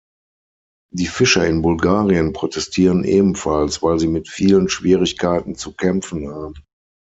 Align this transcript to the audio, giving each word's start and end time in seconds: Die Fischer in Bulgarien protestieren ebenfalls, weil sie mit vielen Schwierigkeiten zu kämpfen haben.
Die 0.91 1.05
Fischer 1.05 1.45
in 1.45 1.61
Bulgarien 1.61 2.33
protestieren 2.33 3.03
ebenfalls, 3.03 3.83
weil 3.83 3.99
sie 3.99 4.07
mit 4.07 4.27
vielen 4.29 4.67
Schwierigkeiten 4.67 5.53
zu 5.53 5.73
kämpfen 5.75 6.27
haben. 6.27 6.55